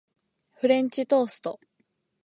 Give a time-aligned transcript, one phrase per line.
[0.53, 1.59] フレンチトースト